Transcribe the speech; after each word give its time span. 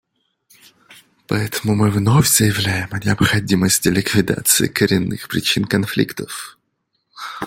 Поэтому 1.27 1.75
мы 1.75 1.91
вновь 1.91 2.27
заявляем 2.27 2.89
о 2.91 2.97
необходимости 2.97 3.87
ликвидации 3.89 4.65
коренных 4.65 5.27
причин 5.27 5.65
конфликтов. 5.65 6.57